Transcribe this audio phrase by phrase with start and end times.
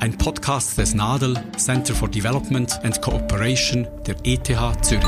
[0.00, 4.46] ein Podcast des NADEL Center for Development and Cooperation der ETH
[4.84, 5.04] Zürich.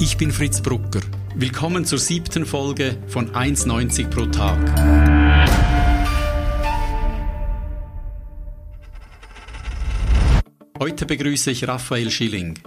[0.00, 1.00] Ich bin Fritz Brucker.
[1.34, 4.58] Willkommen zur siebten Folge von 1,90 pro Tag.
[10.78, 12.58] Heute begrüße ich Raphael Schilling.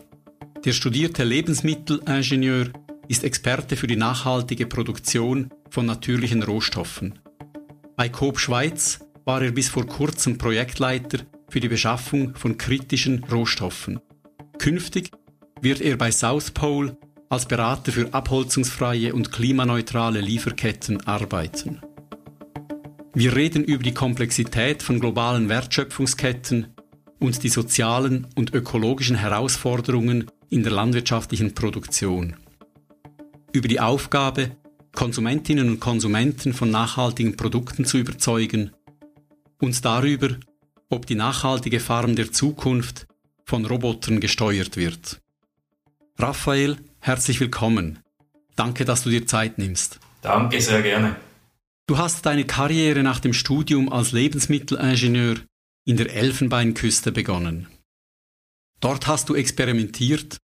[0.65, 2.69] Der studierte Lebensmittelingenieur
[3.07, 7.19] ist Experte für die nachhaltige Produktion von natürlichen Rohstoffen.
[7.95, 13.99] Bei Coop Schweiz war er bis vor kurzem Projektleiter für die Beschaffung von kritischen Rohstoffen.
[14.57, 15.11] Künftig
[15.61, 16.97] wird er bei South Pole
[17.27, 21.81] als Berater für abholzungsfreie und klimaneutrale Lieferketten arbeiten.
[23.13, 26.67] Wir reden über die Komplexität von globalen Wertschöpfungsketten
[27.19, 32.37] und die sozialen und ökologischen Herausforderungen in der landwirtschaftlichen Produktion.
[33.51, 34.51] Über die Aufgabe,
[34.95, 38.71] Konsumentinnen und Konsumenten von nachhaltigen Produkten zu überzeugen
[39.59, 40.37] und darüber,
[40.89, 43.07] ob die nachhaltige Farm der Zukunft
[43.45, 45.21] von Robotern gesteuert wird.
[46.17, 47.99] Raphael, herzlich willkommen.
[48.55, 49.99] Danke, dass du dir Zeit nimmst.
[50.21, 51.15] Danke, sehr gerne.
[51.85, 55.37] Du hast deine Karriere nach dem Studium als Lebensmittelingenieur
[55.85, 57.67] in der Elfenbeinküste begonnen.
[58.81, 60.37] Dort hast du experimentiert,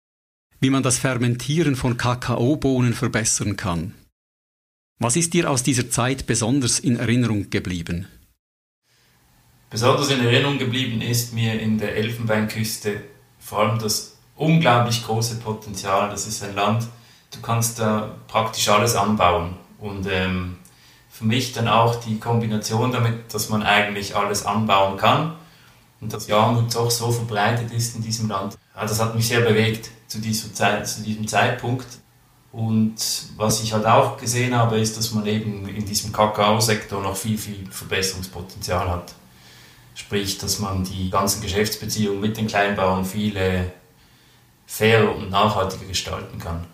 [0.59, 3.93] wie man das Fermentieren von Kakaobohnen verbessern kann.
[4.99, 8.07] Was ist dir aus dieser Zeit besonders in Erinnerung geblieben?
[9.73, 13.01] Besonders in Erinnerung geblieben ist mir in der Elfenbeinküste
[13.39, 16.11] vor allem das unglaublich große Potenzial.
[16.11, 16.87] Das ist ein Land,
[17.31, 19.55] du kannst da praktisch alles anbauen.
[19.79, 20.57] Und ähm,
[21.09, 25.33] für mich dann auch die Kombination damit, dass man eigentlich alles anbauen kann
[26.01, 28.55] und dass Armut doch so verbreitet ist in diesem Land.
[28.75, 30.21] Ja, das hat mich sehr bewegt zu,
[30.53, 31.87] Zeit, zu diesem Zeitpunkt.
[32.51, 32.93] Und
[33.37, 37.39] was ich halt auch gesehen habe, ist, dass man eben in diesem Kakaosektor noch viel,
[37.39, 39.15] viel Verbesserungspotenzial hat.
[39.95, 43.37] Sprich, dass man die ganzen Geschäftsbeziehungen mit den Kleinbauern viel
[44.65, 46.65] fairer und nachhaltiger gestalten kann.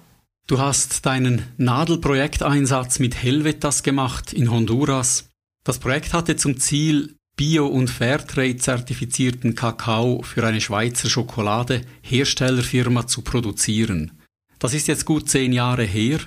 [0.47, 5.29] Du hast deinen Nadelprojekteinsatz mit Helvetas gemacht in Honduras.
[5.63, 14.19] Das Projekt hatte zum Ziel, Bio- und Fairtrade-zertifizierten Kakao für eine Schweizer Schokolade-Herstellerfirma zu produzieren.
[14.57, 16.19] Das ist jetzt gut zehn Jahre her.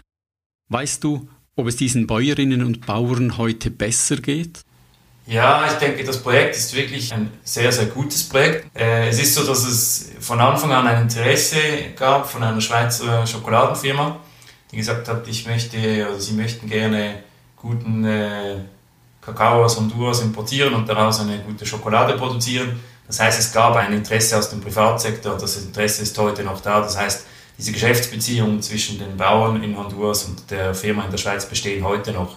[0.68, 4.62] Weißt du, ob es diesen Bäuerinnen und Bauern heute besser geht?
[5.26, 8.66] Ja, ich denke, das Projekt ist wirklich ein sehr, sehr gutes Projekt.
[8.76, 11.58] Äh, es ist so, dass es von Anfang an ein Interesse
[11.96, 14.18] gab von einer Schweizer Schokoladenfirma,
[14.70, 17.22] die gesagt hat, ich möchte, also sie möchten gerne
[17.56, 18.56] guten äh,
[19.20, 22.80] Kakao aus Honduras importieren und daraus eine gute Schokolade produzieren.
[23.06, 26.80] Das heißt, es gab ein Interesse aus dem Privatsektor das Interesse ist heute noch da.
[26.80, 27.26] Das heißt,
[27.58, 32.12] diese Geschäftsbeziehungen zwischen den Bauern in Honduras und der Firma in der Schweiz bestehen heute
[32.12, 32.36] noch.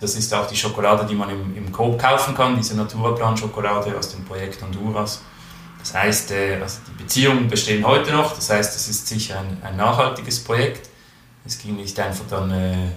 [0.00, 4.10] Das ist auch die Schokolade, die man im, im Coop kaufen kann, diese Naturaplan-Schokolade aus
[4.10, 5.22] dem Projekt Honduras.
[5.80, 9.58] Das heißt, äh, also die Beziehungen bestehen heute noch, das heißt, es ist sicher ein,
[9.62, 10.88] ein nachhaltiges Projekt.
[11.44, 12.88] Es ging nicht einfach dann äh, äh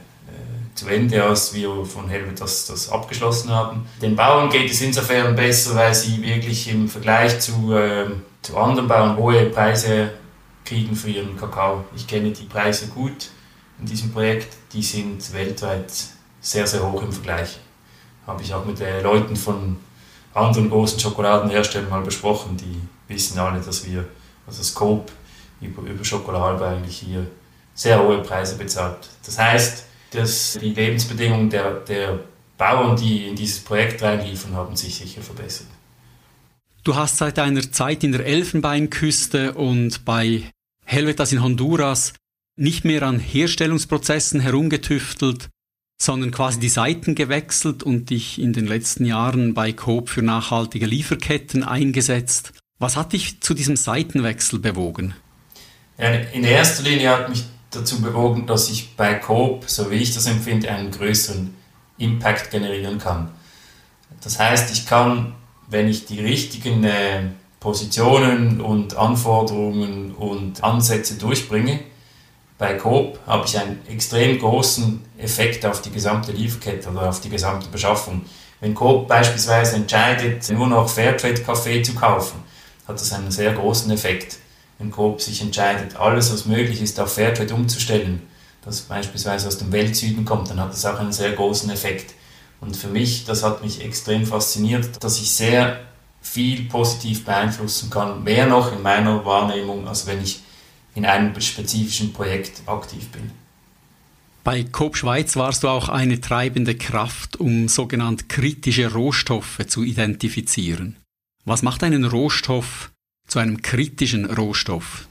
[0.74, 3.86] zu Ende, als wir von Helvet das, das abgeschlossen haben.
[4.02, 8.08] Den Bauern geht es insofern besser, weil sie wirklich im Vergleich zu, äh,
[8.42, 10.12] zu anderen Bauern hohe Preise
[10.64, 11.84] kriegen für ihren Kakao.
[11.96, 13.30] Ich kenne die Preise gut
[13.80, 15.92] in diesem Projekt, die sind weltweit
[16.42, 17.60] sehr, sehr hoch im Vergleich.
[18.28, 19.78] Habe ich auch mit den Leuten von
[20.34, 24.06] anderen großen Schokoladenherstellern mal besprochen, die wissen alle, dass wir,
[24.48, 25.12] also Scope
[25.62, 27.28] über, über Schokolade eigentlich hier
[27.74, 29.10] sehr hohe Preise bezahlt.
[29.26, 32.20] Das heißt, dass die Lebensbedingungen der, der
[32.58, 35.68] Bauern, die in dieses Projekt reinliefern, haben sich sicher verbessert.
[36.84, 40.44] Du hast seit deiner Zeit in der Elfenbeinküste und bei
[40.86, 42.14] Helvetas in Honduras
[42.58, 45.50] nicht mehr an Herstellungsprozessen herumgetüftelt,
[46.02, 50.88] sondern quasi die Seiten gewechselt und dich in den letzten Jahren bei Coop für nachhaltige
[50.88, 52.54] Lieferketten eingesetzt.
[52.80, 55.14] Was hat dich zu diesem Seitenwechsel bewogen?
[56.34, 60.26] in erster Linie hat mich dazu bewogen, dass ich bei Coop, so wie ich das
[60.26, 61.54] empfinde, einen größeren
[62.00, 63.30] Impact generieren kann.
[64.24, 65.36] Das heißt, ich kann,
[65.70, 67.26] wenn ich die richtigen äh,
[67.60, 71.80] Positionen und Anforderungen und Ansätze durchbringe,
[72.62, 77.30] bei Coop habe ich einen extrem großen Effekt auf die gesamte Lieferkette oder auf die
[77.32, 78.22] gesamte Beschaffung.
[78.60, 82.44] Wenn Coop beispielsweise entscheidet, nur noch Fairtrade-Kaffee zu kaufen,
[82.88, 84.38] hat das einen sehr großen Effekt.
[84.78, 88.22] wenn Coop sich entscheidet, alles was möglich ist auf Fairtrade umzustellen,
[88.64, 92.14] das beispielsweise aus dem Weltsüden kommt, dann hat das auch einen sehr großen Effekt.
[92.60, 95.80] Und für mich, das hat mich extrem fasziniert, dass ich sehr
[96.22, 100.42] viel positiv beeinflussen kann, mehr noch in meiner Wahrnehmung, als wenn ich
[100.96, 103.32] in einem spezifischen Projekt aktiv bin.
[104.44, 110.98] Bei Coop Schweiz warst du auch eine treibende Kraft, um sogenannte kritische Rohstoffe zu identifizieren.
[111.46, 112.92] Was macht einen Rohstoff
[113.28, 115.08] zu einem kritischen Rohstoff?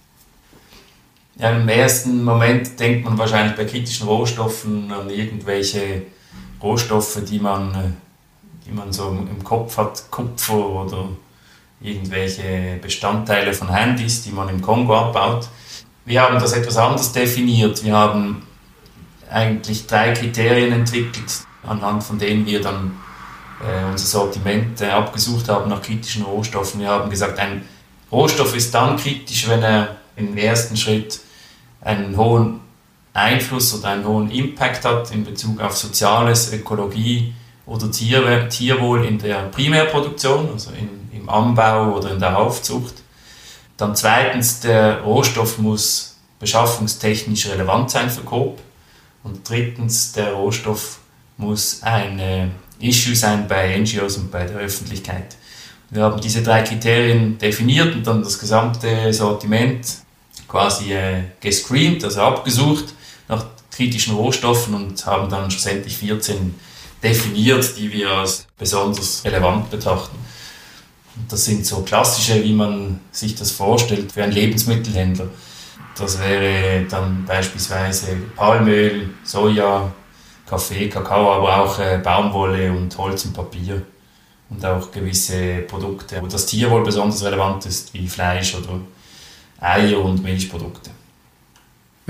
[1.37, 6.03] Ja, Im ersten Moment denkt man wahrscheinlich bei kritischen Rohstoffen an irgendwelche
[6.61, 7.97] Rohstoffe, die man,
[8.67, 11.09] die man so im Kopf hat, Kupfer oder
[11.81, 15.49] irgendwelche Bestandteile von Handys, die man im Kongo abbaut.
[16.05, 17.85] Wir haben das etwas anders definiert.
[17.85, 18.43] Wir haben
[19.31, 22.97] eigentlich drei Kriterien entwickelt, anhand von denen wir dann
[23.61, 26.81] äh, unser Sortiment äh, abgesucht haben nach kritischen Rohstoffen.
[26.81, 27.65] Wir haben gesagt, ein
[28.11, 31.21] Rohstoff ist dann kritisch, wenn er im ersten Schritt
[31.81, 32.61] einen hohen
[33.13, 37.35] Einfluss oder einen hohen Impact hat in Bezug auf Soziales, Ökologie
[37.67, 43.00] oder Tier, Tierwohl in der Primärproduktion, also in, im Anbau oder in der Aufzucht.
[43.81, 48.59] Dann zweitens, der Rohstoff muss beschaffungstechnisch relevant sein für Coop.
[49.25, 50.99] Und drittens, der Rohstoff
[51.39, 55.35] muss ein Issue sein bei NGOs und bei der Öffentlichkeit.
[55.89, 59.87] Wir haben diese drei Kriterien definiert und dann das gesamte Sortiment
[60.47, 62.93] quasi äh, gescreent, also abgesucht
[63.29, 66.55] nach kritischen Rohstoffen und haben dann schlussendlich 14
[67.03, 70.19] definiert, die wir als besonders relevant betrachten.
[71.29, 75.29] Das sind so klassische, wie man sich das vorstellt für einen Lebensmittelhändler.
[75.97, 79.93] Das wäre dann beispielsweise Palmöl, Soja,
[80.47, 83.83] Kaffee, Kakao, aber auch äh, Baumwolle und Holz und Papier.
[84.49, 88.81] Und auch gewisse Produkte, wo das Tierwohl besonders relevant ist, wie Fleisch oder
[89.61, 90.91] Eier und Milchprodukte.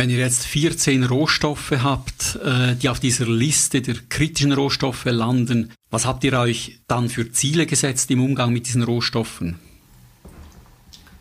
[0.00, 5.74] Wenn ihr jetzt 14 Rohstoffe habt, äh, die auf dieser Liste der kritischen Rohstoffe landen,
[5.90, 9.60] was habt ihr euch dann für Ziele gesetzt im Umgang mit diesen Rohstoffen?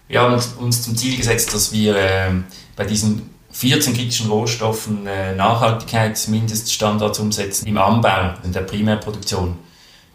[0.08, 2.32] Wir haben uns zum Ziel gesetzt, dass wir äh,
[2.78, 9.58] bei diesen 14 kritischen Rohstoffen äh, Nachhaltigkeitsmindeststandards umsetzen im Anbau, in der Primärproduktion.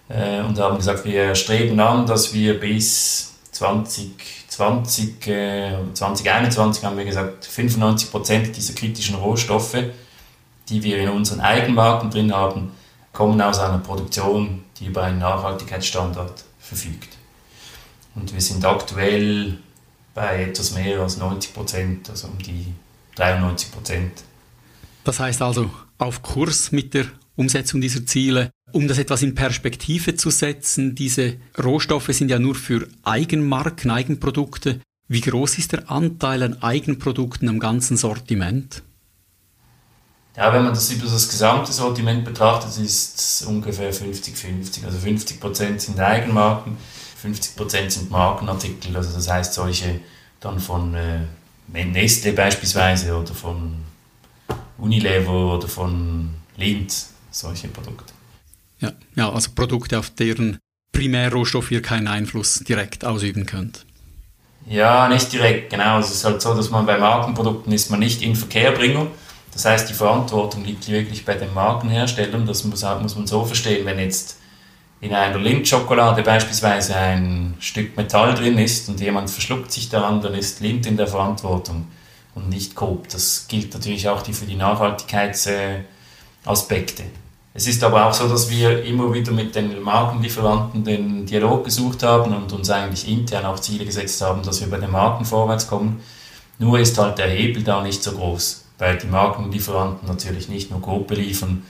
[0.09, 3.35] Äh, und haben gesagt, wir streben an, dass wir bis
[4.55, 9.77] 2020, äh, 2021 haben wir gesagt, 95 Prozent dieser kritischen Rohstoffe,
[10.69, 12.71] die wir in unseren Eigenmarken drin haben,
[13.13, 17.09] kommen aus einer Produktion, die über einen Nachhaltigkeitsstandard verfügt.
[18.15, 19.59] Und wir sind aktuell
[20.15, 22.73] bei etwas mehr als 90 Prozent, also um die
[23.17, 24.23] 93 Prozent.
[25.03, 25.69] Das heißt also
[25.99, 27.07] auf Kurs mit der
[27.37, 28.51] Umsetzung dieser Ziele.
[28.73, 34.81] Um das etwas in Perspektive zu setzen, diese Rohstoffe sind ja nur für Eigenmarken, Eigenprodukte.
[35.09, 38.83] Wie groß ist der Anteil an Eigenprodukten am ganzen Sortiment?
[40.37, 44.85] Ja, wenn man das über das gesamte Sortiment betrachtet, ist es ungefähr 50-50.
[44.85, 46.77] Also 50% sind Eigenmarken,
[47.23, 48.97] 50% sind Markenartikel.
[48.97, 50.01] Also das heißt solche
[50.41, 51.21] dann von äh,
[51.69, 53.77] Nestle beispielsweise oder von
[54.79, 58.13] Unilever oder von Lindt, solche Produkte.
[58.81, 60.59] Ja, ja, also Produkte, auf deren
[60.93, 63.85] Primärrohstoff ihr keinen Einfluss direkt ausüben könnt.
[64.67, 65.99] Ja, nicht direkt, genau.
[65.99, 69.09] Es ist halt so, dass man bei Markenprodukten ist man nicht Inverkehrbringer.
[69.53, 72.47] Das heißt, die Verantwortung liegt wirklich bei den Markenherstellern.
[72.47, 74.39] Das muss, muss man so verstehen, wenn jetzt
[75.01, 80.35] in einer Lindt-Schokolade beispielsweise ein Stück Metall drin ist und jemand verschluckt sich daran, dann
[80.35, 81.87] ist Lindt in der Verantwortung
[82.35, 83.09] und nicht Coop.
[83.11, 87.05] Das gilt natürlich auch für die Nachhaltigkeitsaspekte.
[87.57, 92.03] Es ist aber auch so, dass wir immer wieder mit den Markenlieferanten den Dialog gesucht
[92.03, 95.69] haben und uns eigentlich intern auch Ziele gesetzt haben, dass wir bei den Marken vorwärts
[95.69, 96.01] kommen.
[96.59, 100.83] Nur ist halt der Hebel da nicht so groß, weil die Markenlieferanten natürlich nicht nur
[100.83, 101.63] Coop beliefern,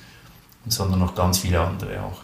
[0.66, 2.22] sondern noch ganz viele andere auch.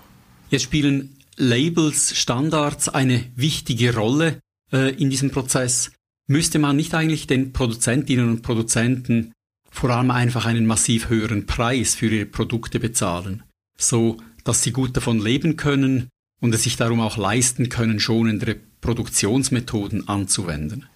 [0.48, 4.40] Jetzt spielen Labels, Standards eine wichtige Rolle
[4.72, 5.92] äh, in diesem Prozess.
[6.26, 9.32] Müsste man nicht eigentlich den Produzentinnen und Produzenten
[9.70, 13.42] vor allem einfach einen massiv höheren Preis für ihre Produkte bezahlen,
[13.80, 16.08] so dass sie gut davon leben können
[16.40, 20.86] und es sich darum auch leisten können, schonendere Produktionsmethoden anzuwenden?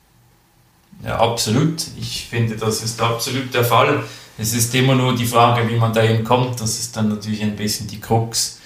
[1.05, 1.85] Ja, absolut.
[1.99, 4.03] Ich finde, das ist absolut der Fall.
[4.39, 6.61] Es ist immer nur die Frage, wie man dahin kommt.
[6.61, 8.61] Das ist dann natürlich ein bisschen die Krux.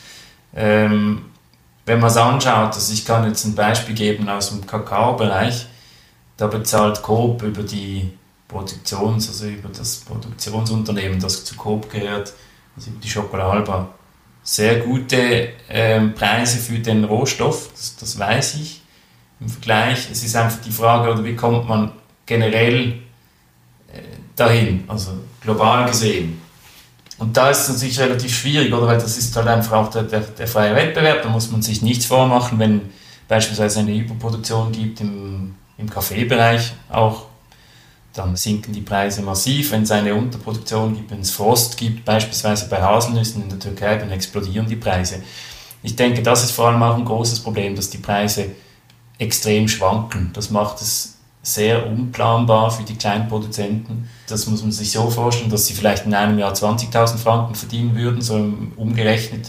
[0.54, 1.22] Ähm,
[1.84, 5.66] wenn man es anschaut, also ich kann jetzt ein Beispiel geben aus dem Kakaobereich,
[6.36, 8.12] da bezahlt Coop über die
[8.46, 12.32] Produktions, also über das Produktionsunternehmen, das zu Coop gehört,
[12.76, 13.88] also über die Schokolade,
[14.48, 18.80] sehr gute ähm, Preise für den Rohstoff, das, das weiß ich
[19.40, 20.08] im Vergleich.
[20.10, 21.92] Es ist einfach die Frage, oder wie kommt man
[22.24, 22.92] generell
[23.92, 24.00] äh,
[24.34, 25.10] dahin, also
[25.42, 26.40] global gesehen.
[27.18, 28.86] Und da ist es natürlich relativ schwierig, oder?
[28.86, 31.22] Weil das ist halt einfach auch der, der, der freie Wettbewerb.
[31.22, 32.80] Da muss man sich nichts vormachen, wenn
[33.28, 37.26] beispielsweise eine Überproduktion gibt im, im Kaffeebereich auch,
[38.18, 39.72] dann sinken die Preise massiv.
[39.72, 43.96] Wenn es eine Unterproduktion gibt, wenn es Frost gibt, beispielsweise bei Haselnüssen in der Türkei,
[43.96, 45.22] dann explodieren die Preise.
[45.82, 48.46] Ich denke, das ist vor allem auch ein großes Problem, dass die Preise
[49.18, 50.30] extrem schwanken.
[50.32, 54.08] Das macht es sehr unplanbar für die kleinen Produzenten.
[54.26, 57.94] Das muss man sich so vorstellen, dass sie vielleicht in einem Jahr 20.000 Franken verdienen
[57.94, 58.34] würden, so
[58.76, 59.48] umgerechnet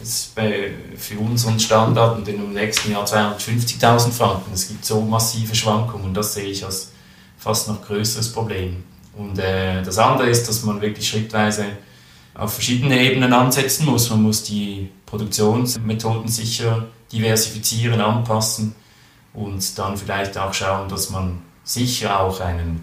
[0.00, 4.52] ist bei, für unseren Standard und im nächsten Jahr 250.000 Franken.
[4.52, 6.92] Es gibt so massive Schwankungen und das sehe ich als
[7.46, 8.82] fast noch größeres Problem.
[9.16, 11.64] Und äh, das andere ist, dass man wirklich schrittweise
[12.34, 14.10] auf verschiedene Ebenen ansetzen muss.
[14.10, 18.74] Man muss die Produktionsmethoden sicher diversifizieren, anpassen
[19.32, 22.82] und dann vielleicht auch schauen, dass man sicher auch einen,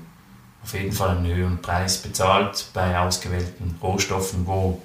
[0.63, 4.81] auf jeden Fall einen höheren Preis bezahlt bei ausgewählten Rohstoffen, wo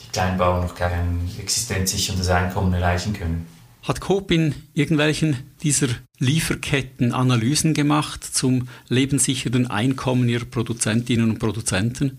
[0.00, 3.46] die Kleinbauern noch kein existenzsicherndes Einkommen erreichen können.
[3.82, 12.18] Hat Coop in irgendwelchen dieser Lieferketten Analysen gemacht zum lebenssichernden Einkommen ihrer Produzentinnen und Produzenten?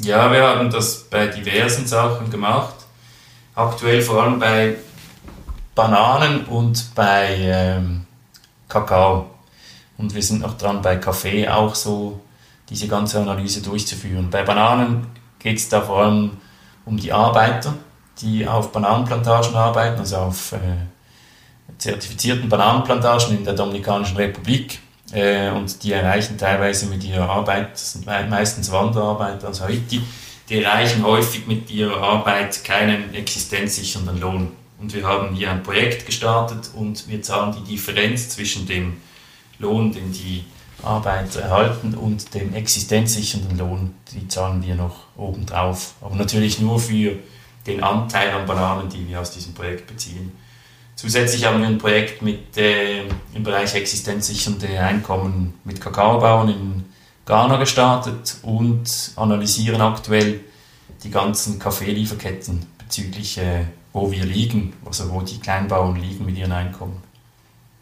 [0.00, 2.74] Ja, wir haben das bei diversen Sachen gemacht.
[3.54, 4.76] Aktuell vor allem bei
[5.74, 8.06] Bananen und bei ähm,
[8.68, 9.30] Kakao.
[9.98, 12.20] Und wir sind noch dran, bei Kaffee auch so
[12.70, 14.30] diese ganze Analyse durchzuführen.
[14.30, 15.06] Bei Bananen
[15.38, 16.30] geht es da vor allem
[16.86, 17.74] um die Arbeiter,
[18.20, 20.58] die auf Bananenplantagen arbeiten, also auf äh,
[21.78, 24.80] zertifizierten Bananenplantagen in der Dominikanischen Republik.
[25.12, 30.02] Äh, und die erreichen teilweise mit ihrer Arbeit, das sind meistens Wanderarbeiter aus Haiti,
[30.48, 34.52] die erreichen häufig mit ihrer Arbeit keinen existenzsichernden Lohn.
[34.78, 38.96] Und wir haben hier ein Projekt gestartet und wir zahlen die Differenz zwischen dem
[39.58, 40.44] Lohn, den die
[40.82, 45.94] Arbeiter erhalten und dem existenzsichernden Lohn, die zahlen wir noch obendrauf.
[46.00, 47.16] Aber natürlich nur für
[47.66, 50.32] den Anteil an Bananen, die wir aus diesem Projekt beziehen.
[50.94, 53.02] Zusätzlich haben wir ein Projekt mit, äh,
[53.34, 56.84] im Bereich existenzsichernde Einkommen mit Kakaobauern in
[57.24, 60.40] Ghana gestartet und analysieren aktuell
[61.02, 66.52] die ganzen Kaffeelieferketten bezüglich, äh, wo wir liegen, also wo die Kleinbauern liegen mit ihren
[66.52, 67.02] Einkommen.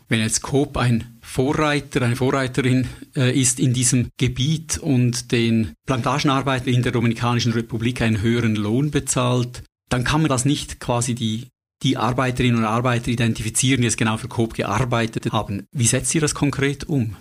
[0.08, 6.74] Wenn jetzt Coop ein Vorreiter, eine Vorreiterin äh, ist in diesem Gebiet und den Plantagenarbeitern
[6.74, 11.48] in der Dominikanischen Republik einen höheren Lohn bezahlt, dann kann man das nicht quasi die,
[11.82, 15.66] die Arbeiterinnen und Arbeiter identifizieren, die es genau für Coop gearbeitet haben.
[15.72, 17.16] Wie setzt ihr das konkret um?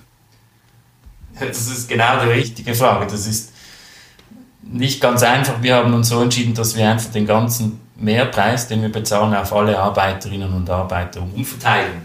[1.39, 3.07] Das ist genau die richtige Frage.
[3.07, 3.53] Das ist
[4.61, 5.61] nicht ganz einfach.
[5.61, 9.51] Wir haben uns so entschieden, dass wir einfach den ganzen Mehrpreis, den wir bezahlen, auf
[9.53, 12.01] alle Arbeiterinnen und Arbeiter umverteilen.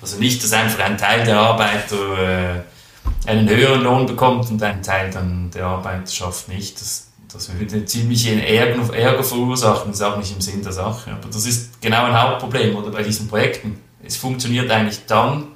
[0.00, 4.82] Also nicht, dass einfach ein Teil der Arbeiter äh, einen höheren Lohn bekommt und ein
[4.82, 6.80] Teil dann der Arbeiterschaft nicht.
[6.80, 11.12] Das, das würde ziemlich Ärger, Ärger verursachen, das ist auch nicht im Sinn der Sache.
[11.12, 13.78] Aber das ist genau ein Hauptproblem oder bei diesen Projekten.
[14.02, 15.48] Es funktioniert eigentlich dann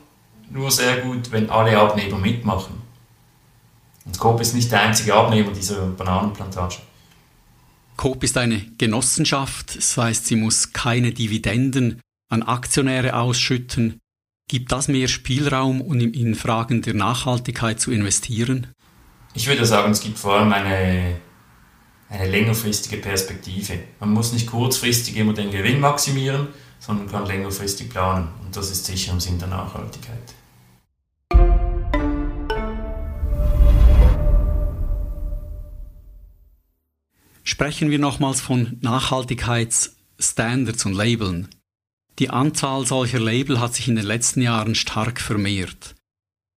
[0.50, 2.82] nur sehr gut, wenn alle Abnehmer mitmachen.
[4.04, 6.78] Und Coop ist nicht der einzige Abnehmer dieser Bananenplantage.
[7.96, 12.00] Coop ist eine Genossenschaft, das heißt, sie muss keine Dividenden
[12.30, 13.98] an Aktionäre ausschütten.
[14.48, 18.66] Gibt das mehr Spielraum, um in Fragen der Nachhaltigkeit zu investieren?
[19.34, 21.16] Ich würde sagen, es gibt vor allem eine,
[22.12, 23.78] eine längerfristige Perspektive.
[23.98, 28.28] Man muss nicht kurzfristig immer den Gewinn maximieren, sondern kann längerfristig planen.
[28.44, 30.18] Und das ist sicher im Sinn der Nachhaltigkeit.
[37.44, 41.48] Sprechen wir nochmals von Nachhaltigkeitsstandards und Labeln.
[42.18, 45.94] Die Anzahl solcher Label hat sich in den letzten Jahren stark vermehrt.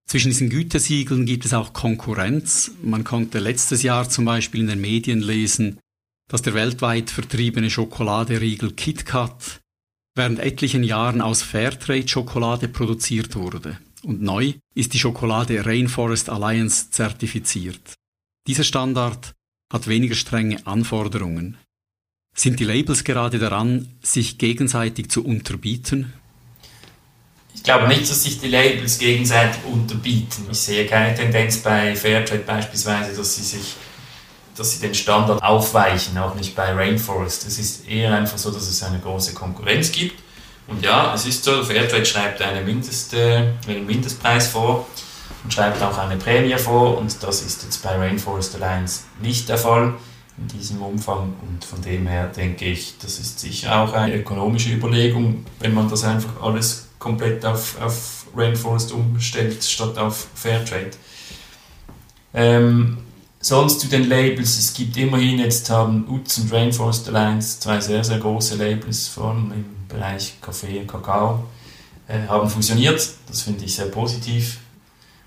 [0.06, 2.70] Zwischen diesen Gütesiegeln gibt es auch Konkurrenz.
[2.82, 5.80] Man konnte letztes Jahr zum Beispiel in den Medien lesen,
[6.28, 9.60] dass der weltweit vertriebene Schokoladeriegel KitKat
[10.14, 13.78] während etlichen Jahren aus Fairtrade-Schokolade produziert wurde.
[14.02, 17.94] Und neu ist die Schokolade Rainforest Alliance zertifiziert.
[18.46, 19.34] Dieser Standard
[19.72, 21.58] hat weniger strenge Anforderungen.
[22.34, 26.12] Sind die Labels gerade daran, sich gegenseitig zu unterbieten?
[27.66, 30.46] Ich glaube nicht, dass sich die Labels gegenseitig unterbieten.
[30.52, 33.74] Ich sehe keine Tendenz bei Fairtrade beispielsweise, dass sie sich
[34.56, 37.44] dass sie den Standard aufweichen, auch nicht bei Rainforest.
[37.44, 40.22] Es ist eher einfach so, dass es eine große Konkurrenz gibt.
[40.68, 44.86] Und ja, es ist so, Fairtrade schreibt eine Mindest, einen Mindestpreis vor
[45.42, 49.58] und schreibt auch eine Prämie vor und das ist jetzt bei Rainforest Alliance nicht der
[49.58, 49.92] Fall
[50.38, 54.70] in diesem Umfang und von dem her denke ich, das ist sicher auch eine ökonomische
[54.70, 60.90] Überlegung, wenn man das einfach alles komplett auf, auf Rainforest umstellt statt auf Fairtrade.
[62.34, 62.98] Ähm,
[63.40, 68.02] sonst zu den Labels, es gibt immerhin, jetzt haben UTS und Rainforest Alliance zwei sehr,
[68.02, 71.44] sehr große Labels, vor allem im Bereich Kaffee und Kakao,
[72.08, 73.08] äh, haben fusioniert.
[73.28, 74.58] Das finde ich sehr positiv.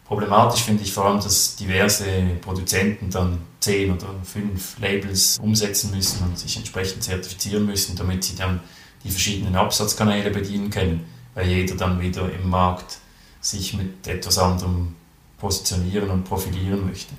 [0.04, 2.06] Problematisch finde ich vor allem, dass diverse
[2.42, 8.36] Produzenten dann zehn oder fünf Labels umsetzen müssen und sich entsprechend zertifizieren müssen, damit sie
[8.36, 8.60] dann
[9.06, 11.06] die verschiedenen Absatzkanäle bedienen können,
[11.40, 12.98] weil jeder dann wieder im Markt
[13.40, 14.96] sich mit etwas anderem
[15.38, 17.14] positionieren und profilieren möchte.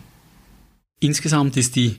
[1.00, 1.99] Insgesamt ist die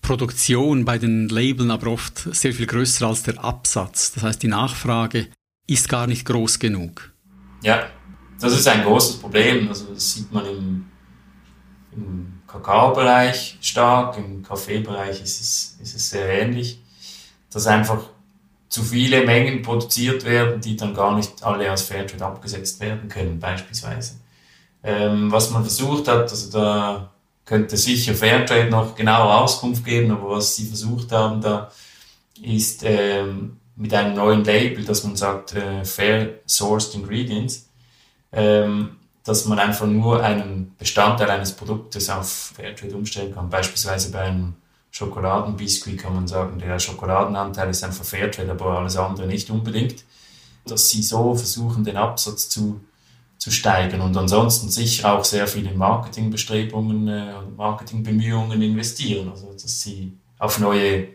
[0.00, 4.12] Produktion bei den Labeln aber oft sehr viel größer als der Absatz.
[4.12, 5.28] Das heißt, die Nachfrage
[5.68, 7.12] ist gar nicht groß genug.
[7.62, 7.86] Ja,
[8.40, 9.68] das ist ein großes Problem.
[9.68, 10.86] Also das sieht man im,
[11.92, 16.82] im Kakaobereich stark, im Kaffeebereich ist es, ist es sehr ähnlich,
[17.52, 18.02] dass einfach
[18.72, 23.38] zu viele Mengen produziert werden, die dann gar nicht alle als Fairtrade abgesetzt werden können,
[23.38, 24.14] beispielsweise.
[24.82, 27.12] Ähm, was man versucht hat, also da
[27.44, 31.70] könnte sicher Fairtrade noch genauer Auskunft geben, aber was sie versucht haben da,
[32.40, 37.68] ist ähm, mit einem neuen Label, dass man sagt äh, Fair Sourced Ingredients,
[38.32, 43.50] ähm, dass man einfach nur einen Bestandteil eines Produktes auf Fairtrade umstellen kann.
[43.50, 44.54] Beispielsweise bei einem
[44.92, 50.04] Schokoladenbiskuit kann man sagen, der Schokoladenanteil ist einfach Fairtrade, aber alles andere nicht unbedingt.
[50.66, 52.80] Dass sie so versuchen, den Absatz zu,
[53.38, 59.30] zu steigern und ansonsten sicher auch sehr viel in Marketingbestrebungen äh, Marketingbemühungen investieren.
[59.30, 61.08] Also, dass sie auf neue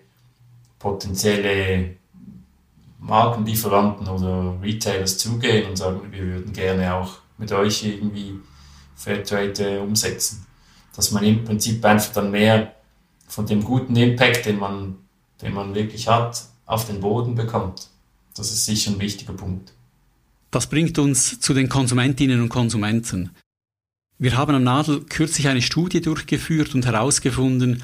[0.79, 1.98] potenzielle
[3.00, 8.39] Markenlieferanten oder Retailers zugehen und sagen, wir würden gerne auch mit euch irgendwie
[8.96, 10.48] Fairtrade äh, umsetzen.
[10.96, 12.74] Dass man im Prinzip einfach dann mehr
[13.27, 14.96] von dem guten Impact, den man,
[15.41, 17.89] den man wirklich hat, auf den Boden bekommt.
[18.36, 19.74] Das ist sicher ein wichtiger Punkt.
[20.51, 23.31] Das bringt uns zu den Konsumentinnen und Konsumenten.
[24.17, 27.84] Wir haben am Nadel kürzlich eine Studie durchgeführt und herausgefunden,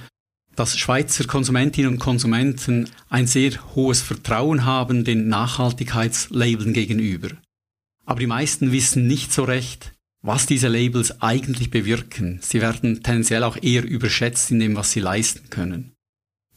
[0.55, 7.29] dass Schweizer Konsumentinnen und Konsumenten ein sehr hohes Vertrauen haben den Nachhaltigkeitslabeln gegenüber.
[8.05, 12.39] Aber die meisten wissen nicht so recht, was diese Labels eigentlich bewirken.
[12.41, 15.93] Sie werden tendenziell auch eher überschätzt in dem, was sie leisten können.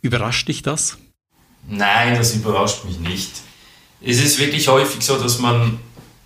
[0.00, 0.98] Überrascht dich das?
[1.68, 3.32] Nein, das überrascht mich nicht.
[4.00, 5.80] Es ist wirklich häufig so, dass man,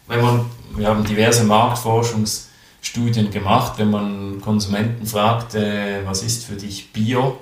[0.07, 0.44] wenn man,
[0.76, 7.40] wir haben diverse Marktforschungsstudien gemacht, wenn man Konsumenten fragt, äh, was ist für dich Bio,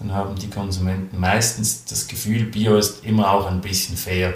[0.00, 4.34] dann haben die Konsumenten meistens das Gefühl, Bio ist immer auch ein bisschen fair.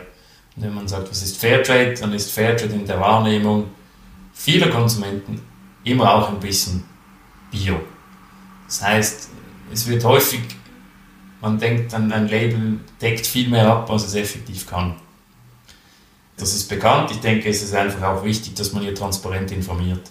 [0.54, 3.70] Und wenn man sagt, was ist Fairtrade, dann ist Fairtrade in der Wahrnehmung
[4.35, 5.40] vieler Konsumenten
[5.85, 6.85] immer auch ein bisschen
[7.51, 7.81] Bio.
[8.66, 9.29] Das heißt,
[9.73, 10.40] es wird häufig,
[11.40, 14.97] man denkt dann, ein Label deckt viel mehr ab, als es effektiv kann.
[16.37, 17.11] Das ist bekannt.
[17.12, 20.11] Ich denke, es ist einfach auch wichtig, dass man hier transparent informiert.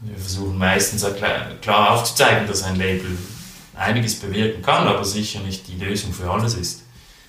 [0.00, 1.06] Wir versuchen meistens
[1.62, 3.16] klar aufzuzeigen, dass ein Label
[3.74, 6.82] einiges bewirken kann, aber sicher nicht die Lösung für alles ist.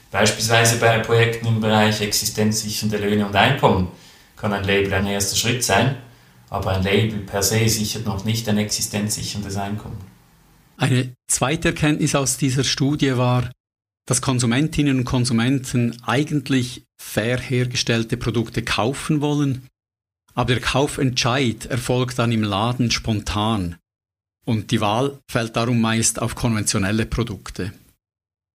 [0.10, 3.90] Beispielsweise bei Projekten im Bereich existenzsichernde Löhne und Einkommen
[4.36, 5.98] kann ein Label ein erster Schritt sein,
[6.50, 9.98] aber ein Label per se sichert noch nicht ein existenzsicherndes Einkommen.
[10.78, 13.52] Eine zweite Erkenntnis aus dieser Studie war,
[14.06, 19.68] dass Konsumentinnen und Konsumenten eigentlich fair hergestellte Produkte kaufen wollen,
[20.34, 23.76] aber der Kaufentscheid erfolgt dann im Laden spontan
[24.46, 27.74] und die Wahl fällt darum meist auf konventionelle Produkte.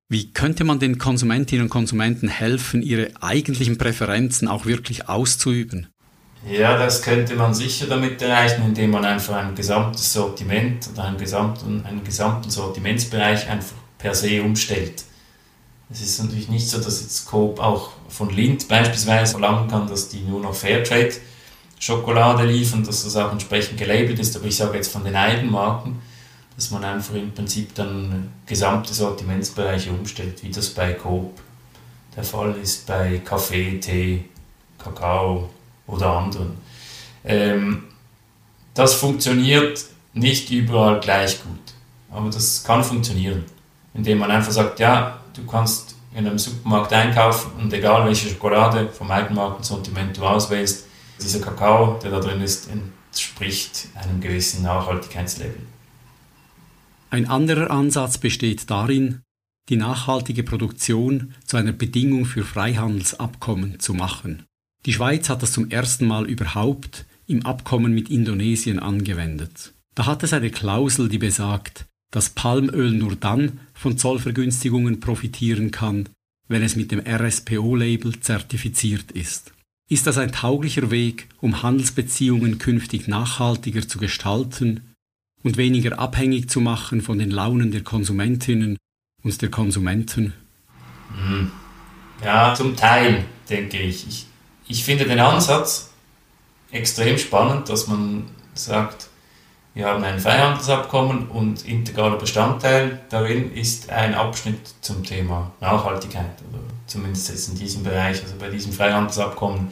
[0.09, 5.89] Wie könnte man den Konsumentinnen und Konsumenten helfen, ihre eigentlichen Präferenzen auch wirklich auszuüben?
[6.51, 11.17] Ja, das könnte man sicher damit erreichen, indem man einfach ein gesamtes Sortiment oder einen
[11.17, 15.05] gesamten, einen gesamten Sortimentsbereich einfach per se umstellt.
[15.91, 20.09] Es ist natürlich nicht so, dass jetzt Coop auch von Lind beispielsweise verlangen kann, dass
[20.09, 21.13] die nur noch Fairtrade
[21.79, 24.37] Schokolade liefern, dass das auch entsprechend gelabelt ist.
[24.37, 26.01] Aber ich sage jetzt von den Eigenmarken,
[26.57, 31.41] dass man einfach im Prinzip dann gesamte Sortimentsbereiche umstellt, wie das bei Coop
[32.15, 34.27] der Fall ist, bei Kaffee, Tee,
[34.79, 35.51] Kakao
[35.87, 36.57] oder anderen.
[37.25, 37.85] Ähm,
[38.75, 41.75] das funktioniert nicht überall gleich gut,
[42.11, 43.45] aber das kann funktionieren,
[43.95, 48.89] indem man einfach sagt, ja, du kannst in einem Supermarkt einkaufen und egal welche Schokolade
[48.91, 50.87] vom Eigenmarkensortiment du auswählst,
[51.21, 55.61] dieser Kakao, der da drin ist, entspricht einem gewissen Nachhaltigkeitslevel.
[57.11, 59.23] Ein anderer Ansatz besteht darin,
[59.69, 64.47] die nachhaltige Produktion zu einer Bedingung für Freihandelsabkommen zu machen.
[64.85, 69.73] Die Schweiz hat das zum ersten Mal überhaupt im Abkommen mit Indonesien angewendet.
[69.95, 76.09] Da hat es eine Klausel, die besagt, dass Palmöl nur dann von Zollvergünstigungen profitieren kann,
[76.49, 79.53] wenn es mit dem RSPO-Label zertifiziert ist.
[79.89, 84.95] Ist das ein tauglicher Weg, um Handelsbeziehungen künftig nachhaltiger zu gestalten
[85.43, 88.79] und weniger abhängig zu machen von den Launen der Konsumentinnen
[89.23, 90.33] und der Konsumenten?
[91.15, 91.51] Mhm.
[92.25, 94.07] Ja, zum Teil, denke ich.
[94.09, 94.27] ich.
[94.73, 95.91] Ich finde den Ansatz
[96.71, 99.09] extrem spannend, dass man sagt,
[99.75, 106.63] wir haben ein Freihandelsabkommen und integraler Bestandteil darin ist ein Abschnitt zum Thema Nachhaltigkeit, oder
[106.87, 109.71] zumindest jetzt in diesem Bereich, also bei diesem Freihandelsabkommen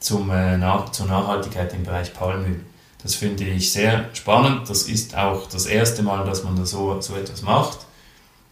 [0.00, 2.60] zum, äh, nach, zur Nachhaltigkeit im Bereich Palmöl.
[3.02, 4.68] Das finde ich sehr spannend.
[4.68, 7.78] Das ist auch das erste Mal, dass man da so, so etwas macht.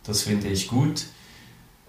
[0.05, 1.05] Das finde ich gut.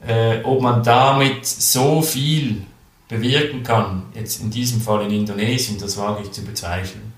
[0.06, 2.66] Äh, ob man damit so viel
[3.10, 7.12] bewirken kann, jetzt in diesem Fall in Indonesien, das wage ich zu bezweifeln.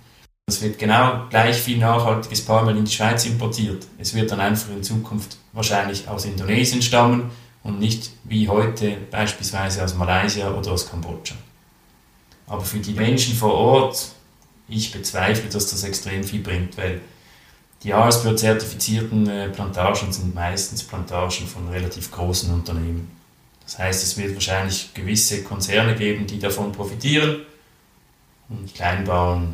[0.48, 3.86] Es wird genau gleich viel nachhaltiges Palmöl in die Schweiz importiert.
[4.00, 7.30] Es wird dann einfach in Zukunft wahrscheinlich aus Indonesien stammen
[7.64, 11.36] und nicht wie heute beispielsweise aus Malaysia oder aus Kambodscha.
[12.48, 14.10] Aber für die Menschen vor Ort,
[14.68, 17.02] ich bezweifle, dass das extrem viel bringt, weil
[17.84, 23.21] die ASBO-zertifizierten äh, Plantagen sind meistens Plantagen von relativ großen Unternehmen.
[23.72, 27.38] Das heißt, es wird wahrscheinlich gewisse Konzerne geben, die davon profitieren
[28.50, 29.54] und Kleinbauern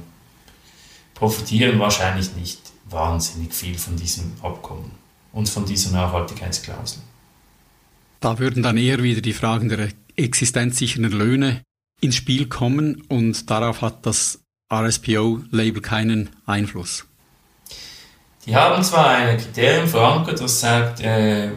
[1.13, 4.91] profitieren wahrscheinlich nicht wahnsinnig viel von diesem Abkommen
[5.34, 7.03] und von dieser Nachhaltigkeitsklausel.
[8.19, 11.62] Da würden dann eher wieder die Fragen der existenzsichernden Löhne
[12.01, 14.39] ins Spiel kommen und darauf hat das
[14.73, 17.06] RSPO-Label keinen Einfluss.
[18.47, 21.51] Die haben zwar ein Kriterium verankert, das sagt, äh,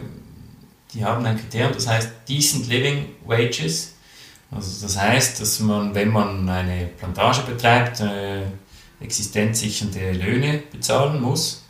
[0.93, 3.95] die haben ein Kriterium, das heißt Decent Living Wages.
[4.51, 8.41] Also das heißt, dass man, wenn man eine Plantage betreibt, äh,
[8.99, 11.63] existenzsichernde Löhne bezahlen muss.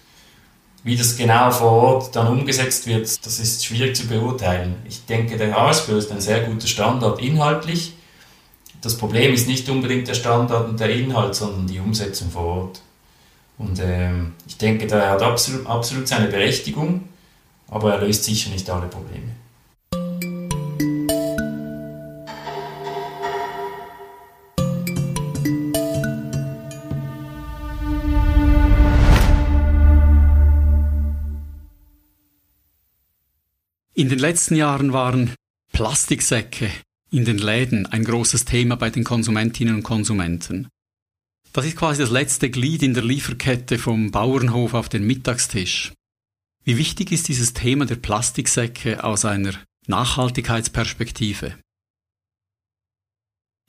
[0.84, 4.78] Wie das genau vor Ort dann umgesetzt wird, das ist schwierig zu beurteilen.
[4.86, 7.94] Ich denke, der ASBO ist ein sehr guter Standard inhaltlich.
[8.82, 12.82] Das Problem ist nicht unbedingt der Standard und der Inhalt, sondern die Umsetzung vor Ort.
[13.60, 17.08] Und ähm, ich denke, der hat absolut, absolut seine Berechtigung,
[17.72, 19.32] aber er löst sicher nicht alle Probleme.
[33.94, 35.36] In den letzten Jahren waren
[35.72, 36.70] Plastiksäcke
[37.12, 40.68] in den Läden ein großes Thema bei den Konsumentinnen und Konsumenten.
[41.54, 45.94] Das ist quasi das letzte Glied in der Lieferkette vom Bauernhof auf den Mittagstisch.
[46.64, 49.54] Wie wichtig ist dieses Thema der Plastiksäcke aus einer
[49.88, 51.56] Nachhaltigkeitsperspektive?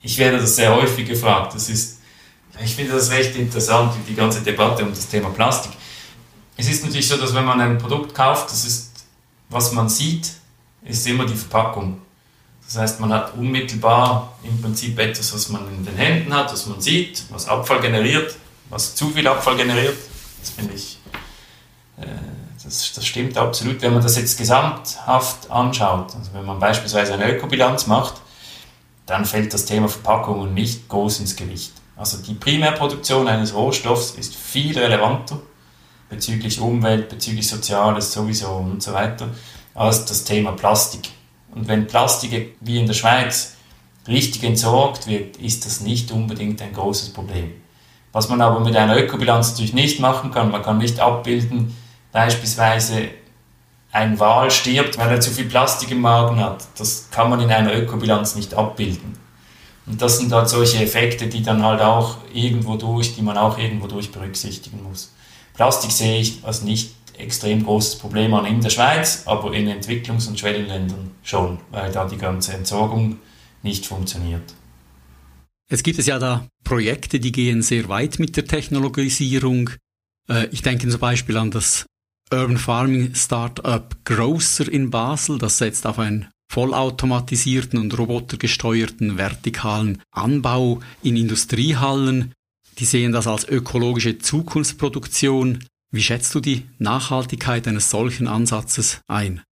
[0.03, 1.55] Ich werde das sehr häufig gefragt.
[1.55, 1.99] Das ist,
[2.63, 5.71] ich finde das recht interessant, die ganze Debatte um das Thema Plastik.
[6.55, 8.93] Es ist natürlich so, dass wenn man ein Produkt kauft, das ist
[9.53, 10.31] was man sieht,
[10.83, 12.01] ist immer die Verpackung.
[12.65, 16.65] Das heißt, man hat unmittelbar im Prinzip etwas, was man in den Händen hat, was
[16.65, 18.35] man sieht, was Abfall generiert,
[18.69, 19.97] was zu viel Abfall generiert.
[20.39, 20.97] Das finde ich,
[21.97, 22.05] äh,
[22.63, 23.81] das, das stimmt absolut.
[23.81, 28.15] Wenn man das jetzt gesamthaft anschaut, also wenn man beispielsweise eine Ökobilanz macht,
[29.05, 31.73] dann fällt das Thema Verpackungen nicht groß ins Gewicht.
[31.95, 35.39] Also die Primärproduktion eines Rohstoffs ist viel relevanter
[36.09, 39.29] bezüglich Umwelt, bezüglich Soziales sowieso und so weiter,
[39.73, 41.09] als das Thema Plastik.
[41.53, 43.55] Und wenn Plastik wie in der Schweiz
[44.07, 47.51] richtig entsorgt wird, ist das nicht unbedingt ein großes Problem.
[48.11, 51.75] Was man aber mit einer Ökobilanz natürlich nicht machen kann, man kann nicht abbilden,
[52.13, 53.09] beispielsweise
[53.91, 56.65] ein Wal stirbt, weil er zu viel Plastik im Magen hat.
[56.77, 59.17] Das kann man in einer Ökobilanz nicht abbilden.
[59.85, 63.57] Und das sind halt solche Effekte, die dann halt auch irgendwo durch, die man auch
[63.57, 65.11] irgendwo durch berücksichtigen muss.
[65.53, 70.27] Plastik sehe ich als nicht extrem großes Problem an in der Schweiz, aber in Entwicklungs-
[70.27, 73.17] und Schwellenländern schon, weil da die ganze Entsorgung
[73.61, 74.53] nicht funktioniert.
[75.69, 79.71] Es gibt es ja da Projekte, die gehen sehr weit mit der Technologisierung.
[80.29, 81.85] Äh, ich denke zum Beispiel an das
[82.33, 90.79] Urban Farming Startup Grocer in Basel, das setzt auf einen vollautomatisierten und robotergesteuerten vertikalen Anbau
[91.03, 92.33] in Industriehallen.
[92.79, 95.63] Die sehen das als ökologische Zukunftsproduktion.
[95.91, 99.43] Wie schätzt du die Nachhaltigkeit eines solchen Ansatzes ein?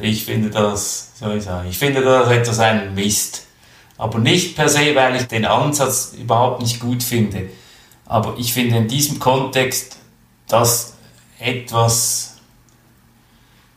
[0.00, 3.46] Ich finde das, soll ich sagen, ich finde das etwas ein Mist.
[3.98, 7.50] Aber nicht per se, weil ich den Ansatz überhaupt nicht gut finde.
[8.04, 9.98] Aber ich finde in diesem Kontext
[10.48, 10.93] das
[11.44, 12.36] etwas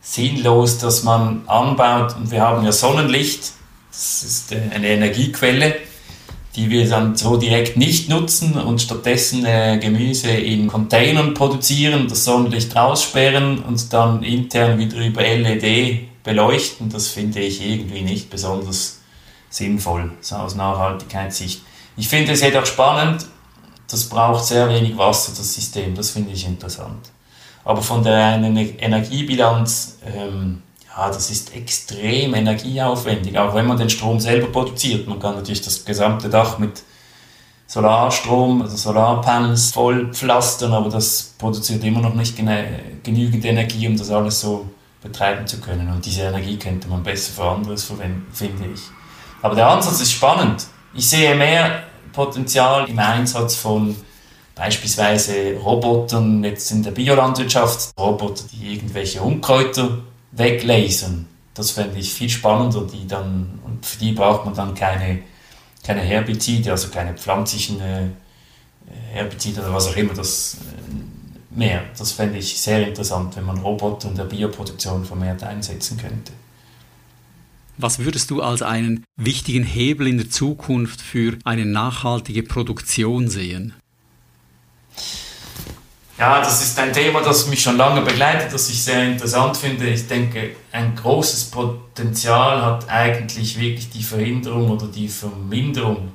[0.00, 2.16] sinnlos, dass man anbaut.
[2.16, 3.52] Und wir haben ja Sonnenlicht,
[3.90, 5.76] das ist eine Energiequelle
[6.58, 12.24] die wir dann so direkt nicht nutzen und stattdessen äh, Gemüse in Containern produzieren, das
[12.24, 18.98] Sonnenlicht aussperren und dann intern wieder über LED beleuchten, das finde ich irgendwie nicht besonders
[19.48, 21.62] sinnvoll, so aus Nachhaltigkeitssicht.
[21.96, 23.24] Ich finde es jedoch spannend,
[23.88, 27.12] das braucht sehr wenig Wasser, das System, das finde ich interessant.
[27.68, 34.18] Aber von der Energiebilanz, ähm, ja, das ist extrem energieaufwendig, auch wenn man den Strom
[34.20, 35.06] selber produziert.
[35.06, 36.82] Man kann natürlich das gesamte Dach mit
[37.66, 42.38] Solarstrom, also Solarpanels voll pflastern, aber das produziert immer noch nicht
[43.02, 44.64] genügend Energie, um das alles so
[45.02, 45.90] betreiben zu können.
[45.90, 48.80] Und diese Energie könnte man besser für anderes verwenden, finde ich.
[49.42, 50.68] Aber der Ansatz ist spannend.
[50.94, 51.82] Ich sehe mehr
[52.14, 53.94] Potenzial im Einsatz von
[54.58, 59.98] beispielsweise Robotern jetzt in der Biolandwirtschaft, Roboter, die irgendwelche Unkräuter
[60.32, 61.26] weglasern.
[61.54, 65.20] Das fände ich viel spannender, die dann, und für die braucht man dann keine,
[65.84, 68.08] keine Herbizide, also keine pflanzlichen äh,
[69.12, 71.82] Herbizide oder was auch immer das äh, mehr.
[71.96, 76.32] Das fände ich sehr interessant, wenn man Roboter in der Bioproduktion vermehrt einsetzen könnte.
[77.76, 83.74] Was würdest du als einen wichtigen Hebel in der Zukunft für eine nachhaltige Produktion sehen?
[86.18, 89.88] Ja, das ist ein Thema, das mich schon lange begleitet, das ich sehr interessant finde.
[89.88, 96.10] Ich denke, ein großes Potenzial hat eigentlich wirklich die Verhinderung oder die Verminderung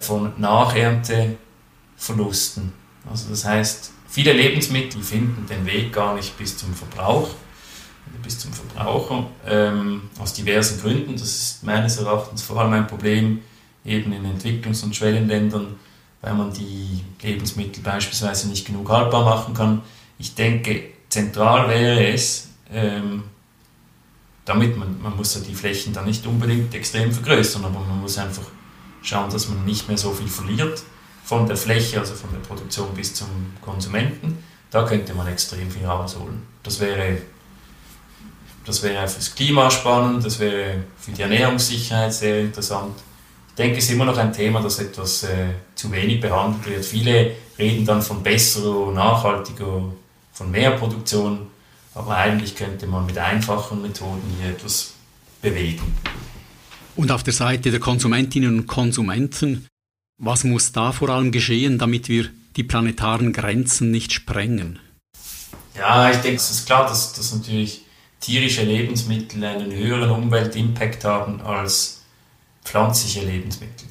[0.00, 2.72] von Nachernteverlusten.
[3.08, 7.28] Also das heißt, viele Lebensmittel finden den Weg gar nicht bis zum Verbrauch,
[8.24, 11.12] bis zum Verbraucher, ähm, aus diversen Gründen.
[11.12, 13.40] Das ist meines Erachtens vor allem ein Problem
[13.84, 15.76] eben in Entwicklungs- und Schwellenländern,
[16.24, 19.82] weil man die Lebensmittel beispielsweise nicht genug haltbar machen kann.
[20.18, 23.24] Ich denke, zentral wäre es, ähm,
[24.46, 28.16] damit man, man muss ja die Flächen dann nicht unbedingt extrem vergrößern, aber man muss
[28.16, 28.44] einfach
[29.02, 30.82] schauen, dass man nicht mehr so viel verliert
[31.24, 33.28] von der Fläche, also von der Produktion bis zum
[33.60, 34.38] Konsumenten.
[34.70, 36.42] Da könnte man extrem viel rausholen.
[36.62, 37.18] Das wäre,
[38.64, 42.94] das wäre fürs Klima spannend, das wäre für die Ernährungssicherheit sehr interessant
[43.56, 46.84] denke, es ist immer noch ein Thema, das etwas äh, zu wenig behandelt wird.
[46.84, 49.92] Viele reden dann von besserer, nachhaltiger,
[50.32, 51.46] von mehr Produktion,
[51.94, 54.94] aber eigentlich könnte man mit einfachen Methoden hier etwas
[55.40, 55.94] bewegen.
[56.96, 59.66] Und auf der Seite der Konsumentinnen und Konsumenten,
[60.18, 64.78] was muss da vor allem geschehen, damit wir die planetaren Grenzen nicht sprengen?
[65.76, 67.84] Ja, ich denke, es ist klar, dass, dass natürlich
[68.20, 72.03] tierische Lebensmittel einen höheren Umweltimpact haben als
[72.64, 73.86] pflanzliche Lebensmittel.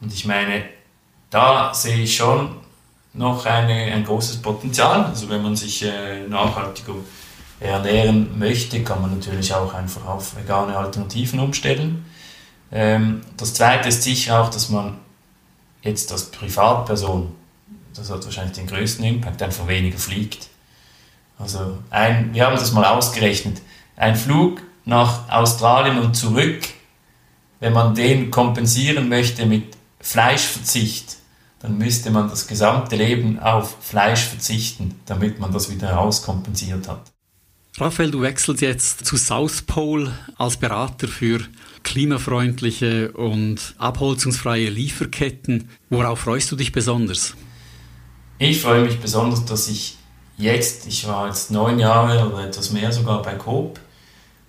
[0.00, 0.64] Und ich meine,
[1.30, 2.56] da sehe ich schon
[3.12, 5.04] noch eine, ein großes Potenzial.
[5.04, 6.94] Also wenn man sich äh, nachhaltiger
[7.60, 12.04] ernähren möchte, kann man natürlich auch einfach auf vegane Alternativen umstellen.
[12.72, 14.98] Ähm, das Zweite ist sicher auch, dass man
[15.82, 17.32] jetzt als Privatperson,
[17.94, 20.48] das hat wahrscheinlich den größten Impact, einfach weniger fliegt.
[21.38, 23.60] Also ein, wir haben das mal ausgerechnet,
[23.96, 26.62] ein Flug nach Australien und zurück
[27.60, 31.16] wenn man den kompensieren möchte mit Fleischverzicht,
[31.60, 37.14] dann müsste man das gesamte Leben auf Fleisch verzichten, damit man das wieder rauskompensiert hat.
[37.78, 41.40] Raphael, du wechselst jetzt zu South Pole als Berater für
[41.82, 45.70] klimafreundliche und abholzungsfreie Lieferketten.
[45.90, 47.34] Worauf freust du dich besonders?
[48.38, 49.96] Ich freue mich besonders, dass ich
[50.36, 53.80] jetzt, ich war jetzt neun Jahre oder etwas mehr sogar bei Coop,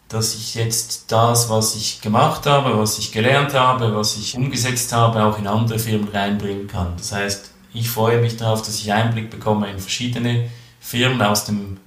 [0.07, 4.93] dass ich jetzt das, was ich gemacht habe, was ich gelernt habe, was ich umgesetzt
[4.93, 6.93] habe, auch in andere Firmen reinbringen kann.
[6.97, 11.77] Das heißt, ich freue mich darauf, dass ich Einblick bekomme in verschiedene Firmen aus dem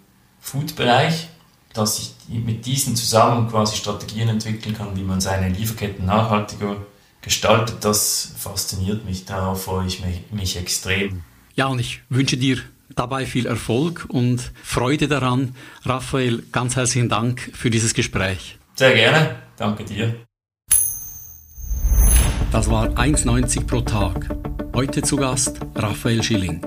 [0.40, 1.28] Food-Bereich,
[1.72, 6.76] dass ich mit diesen zusammen quasi Strategien entwickeln kann, wie man seine Lieferketten nachhaltiger
[7.22, 7.84] gestaltet.
[7.84, 11.22] Das fasziniert mich, darauf freue ich mich, mich extrem.
[11.54, 12.58] Ja, und ich wünsche dir
[12.94, 15.54] dabei viel Erfolg und Freude daran.
[15.84, 18.58] Raphael, ganz herzlichen Dank für dieses Gespräch.
[18.74, 19.36] Sehr gerne.
[19.56, 20.14] Danke dir.
[22.50, 24.34] Das war 1,90 pro Tag.
[24.74, 26.62] Heute zu Gast Raphael Schilling.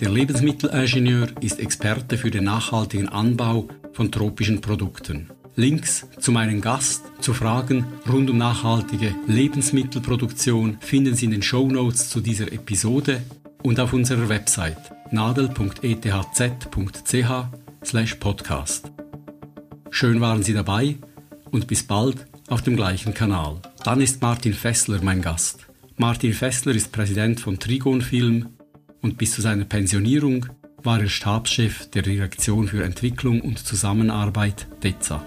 [0.00, 5.30] Der Lebensmittelingenieur ist Experte für den nachhaltigen Anbau von tropischen Produkten.
[5.54, 11.66] Links zu meinem Gast, zu Fragen rund um nachhaltige Lebensmittelproduktion finden Sie in den Show
[11.68, 13.22] Notes zu dieser Episode
[13.62, 16.00] und auf unserer Website nadel.ethz.ch
[18.18, 18.90] podcast.
[19.90, 20.96] Schön waren Sie dabei
[21.50, 23.60] und bis bald auf dem gleichen Kanal.
[23.84, 25.66] Dann ist Martin Fessler mein Gast.
[25.96, 28.48] Martin Fessler ist Präsident von Trigon Film
[29.02, 30.46] und bis zu seiner Pensionierung
[30.82, 35.22] war er Stabschef der Direktion für Entwicklung und Zusammenarbeit DEZA.